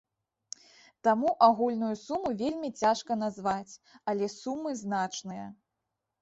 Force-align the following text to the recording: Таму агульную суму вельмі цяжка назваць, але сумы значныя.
Таму 1.07 1.33
агульную 1.47 1.89
суму 2.05 2.31
вельмі 2.39 2.69
цяжка 2.85 3.19
назваць, 3.25 3.73
але 4.15 4.31
сумы 4.39 4.75
значныя. 4.83 5.47